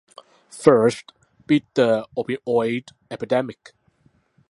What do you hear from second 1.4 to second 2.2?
beat the